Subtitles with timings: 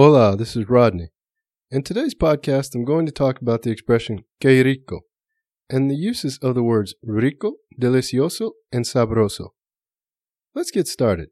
[0.00, 1.08] Hola, this is Rodney.
[1.72, 5.00] In today's podcast, I'm going to talk about the expression que rico
[5.68, 9.48] and the uses of the words rico, delicioso, and sabroso.
[10.54, 11.30] Let's get started.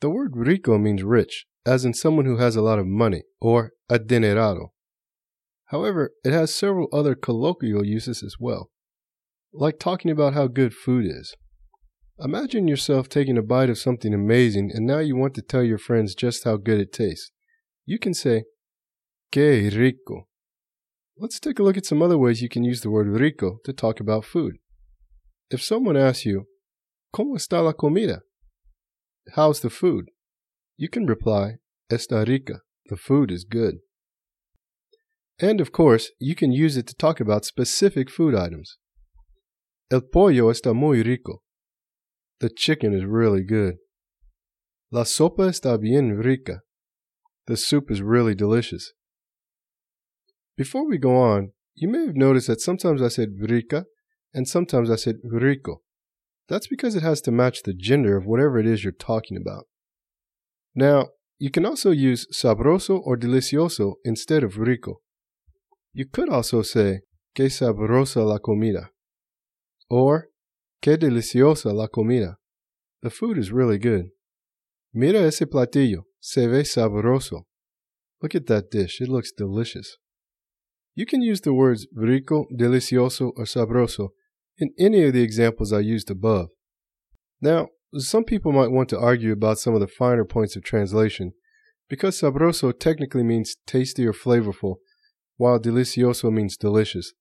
[0.00, 3.70] The word rico means rich, as in someone who has a lot of money, or
[3.88, 4.70] adinerado.
[5.66, 8.72] However, it has several other colloquial uses as well,
[9.52, 11.36] like talking about how good food is.
[12.18, 15.78] Imagine yourself taking a bite of something amazing and now you want to tell your
[15.78, 17.30] friends just how good it tastes.
[17.86, 18.44] You can say,
[19.30, 20.28] Que rico.
[21.16, 23.72] Let's take a look at some other ways you can use the word rico to
[23.72, 24.56] talk about food.
[25.50, 26.46] If someone asks you,
[27.14, 28.22] ¿Cómo está la comida?
[29.34, 30.10] How's the food?
[30.76, 31.58] You can reply,
[31.90, 32.60] Está rica.
[32.88, 33.76] The food is good.
[35.40, 38.78] And of course, you can use it to talk about specific food items.
[39.90, 41.42] El pollo está muy rico.
[42.40, 43.76] The chicken is really good.
[44.90, 46.62] La sopa está bien rica.
[47.46, 48.92] The soup is really delicious.
[50.56, 53.84] Before we go on, you may have noticed that sometimes I said rica
[54.32, 55.82] and sometimes I said rico.
[56.48, 59.66] That's because it has to match the gender of whatever it is you're talking about.
[60.74, 65.00] Now, you can also use sabroso or delicioso instead of rico.
[65.92, 67.00] You could also say
[67.34, 68.90] que sabrosa la comida
[69.90, 70.28] or
[70.82, 72.36] Qué deliciosa la comida.
[73.02, 74.10] The food is really good.
[74.94, 76.04] Mira ese platillo.
[76.28, 77.44] Se ve sabroso.
[78.20, 79.00] Look at that dish.
[79.00, 79.96] It looks delicious.
[80.96, 84.08] You can use the words rico, delicioso, or sabroso
[84.58, 86.48] in any of the examples I used above.
[87.40, 91.30] Now, some people might want to argue about some of the finer points of translation,
[91.88, 94.78] because sabroso technically means tasty or flavorful,
[95.36, 97.12] while delicioso means delicious.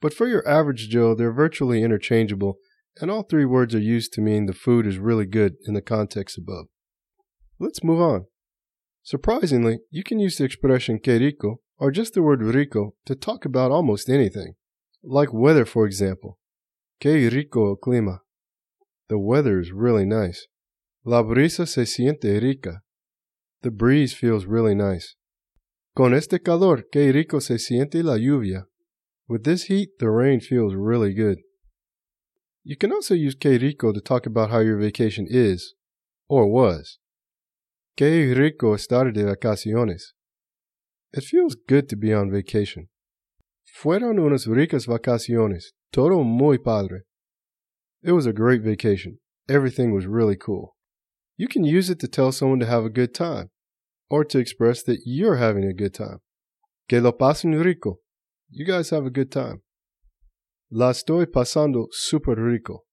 [0.00, 2.56] But for your average Joe, they're virtually interchangeable
[3.02, 5.82] and all three words are used to mean the food is really good in the
[5.82, 6.68] context above.
[7.58, 8.24] Let's move on.
[9.02, 13.44] Surprisingly, you can use the expression que rico or just the word rico to talk
[13.44, 14.54] about almost anything,
[15.02, 16.38] like weather, for example.
[17.00, 18.20] Que rico el clima.
[19.08, 20.46] The weather is really nice.
[21.04, 22.82] La brisa se siente rica.
[23.62, 25.16] The breeze feels really nice.
[25.96, 28.66] Con este calor, que rico se siente la lluvia.
[29.26, 31.38] With this heat, the rain feels really good.
[32.62, 35.74] You can also use que rico to talk about how your vacation is,
[36.28, 36.99] or was.
[37.96, 40.14] Que rico estar de vacaciones.
[41.12, 42.88] It feels good to be on vacation.
[43.66, 45.72] Fueron unas ricas vacaciones.
[45.92, 47.02] Todo muy padre.
[48.02, 49.18] It was a great vacation.
[49.48, 50.76] Everything was really cool.
[51.36, 53.50] You can use it to tell someone to have a good time,
[54.08, 56.20] or to express that you're having a good time.
[56.88, 57.98] Que lo pasen rico.
[58.48, 59.62] You guys have a good time.
[60.70, 62.84] La estoy pasando super rico.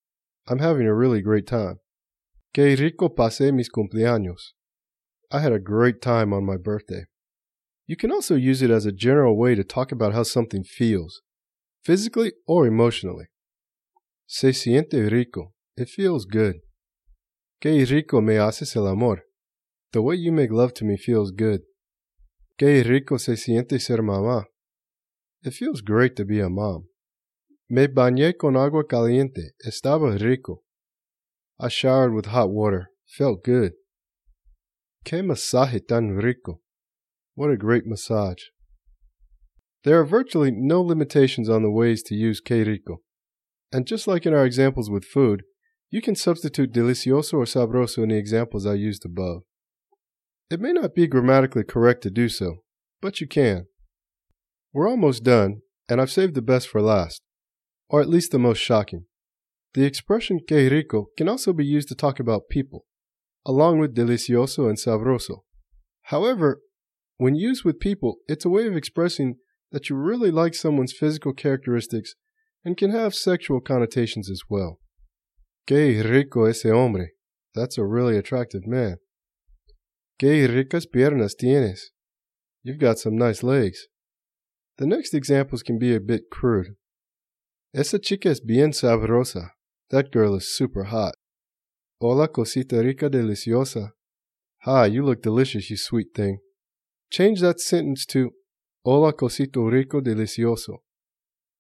[0.47, 1.79] I'm having a really great time.
[2.53, 4.53] Que rico pasé mis cumpleaños.
[5.31, 7.05] I had a great time on my birthday.
[7.85, 11.21] You can also use it as a general way to talk about how something feels,
[11.83, 13.25] physically or emotionally.
[14.25, 15.53] Se siente rico.
[15.75, 16.55] It feels good.
[17.61, 19.23] Que rico me haces el amor.
[19.93, 21.61] The way you make love to me feels good.
[22.57, 24.45] Que rico se siente ser mamá.
[25.44, 26.88] It feels great to be a mom.
[27.69, 29.51] Me bañé con agua caliente.
[29.65, 30.63] Estaba rico.
[31.59, 32.89] I showered with hot water.
[33.05, 33.73] Felt good.
[35.07, 36.59] Que masaje tan rico.
[37.34, 38.44] What a great massage.
[39.85, 43.01] There are virtually no limitations on the ways to use que rico.
[43.72, 45.44] And just like in our examples with food,
[45.90, 49.44] you can substitute delicioso or sabroso in the examples I used above.
[50.50, 52.63] It may not be grammatically correct to do so,
[53.01, 53.68] but you can.
[54.74, 57.22] We're almost done, and I've saved the best for last
[57.89, 59.06] or at least the most shocking.
[59.74, 62.85] The expression que rico can also be used to talk about people,
[63.47, 65.43] along with delicioso and sabroso.
[66.03, 66.61] However,
[67.17, 69.37] when used with people, it's a way of expressing
[69.71, 72.13] that you really like someone's physical characteristics
[72.63, 74.79] and can have sexual connotations as well.
[75.65, 77.07] Que rico ese hombre.
[77.55, 78.97] That's a really attractive man.
[80.19, 81.91] Que ricas piernas tienes.
[82.63, 83.88] You've got some nice legs.
[84.77, 86.75] The next examples can be a bit crude,
[87.73, 89.51] Esa chica es bien sabrosa.
[89.89, 91.15] That girl is super hot.
[91.99, 93.91] Hola, cosita rica deliciosa.
[94.63, 96.39] Hi, you look delicious, you sweet thing.
[97.11, 98.31] Change that sentence to
[98.83, 100.77] Hola, cosito rico delicioso.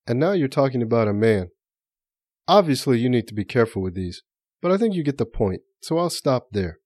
[0.05, 1.49] And now you're talking about a man.
[2.47, 4.23] Obviously, you need to be careful with these,
[4.61, 6.79] but I think you get the point, so I'll stop there.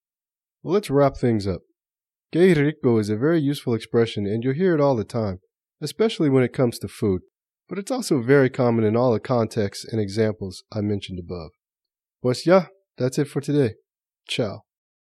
[0.64, 1.62] Well, let's wrap things up.
[2.32, 5.40] Que rico is a very useful expression, and you'll hear it all the time,
[5.82, 7.22] especially when it comes to food
[7.72, 11.52] but it's also very common in all the contexts and examples I mentioned above.
[12.22, 12.66] Pues ya,
[12.98, 13.76] that's it for today.
[14.28, 14.64] Ciao.